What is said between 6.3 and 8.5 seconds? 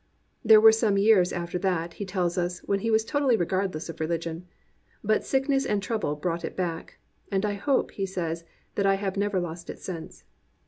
it back, "and I hope,'* says he,